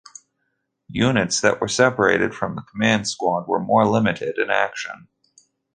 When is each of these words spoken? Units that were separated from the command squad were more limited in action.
Units 0.87 1.41
that 1.41 1.61
were 1.61 1.67
separated 1.67 2.33
from 2.33 2.55
the 2.55 2.63
command 2.63 3.07
squad 3.07 3.47
were 3.47 3.59
more 3.59 3.85
limited 3.85 4.39
in 4.39 4.49
action. 4.49 5.09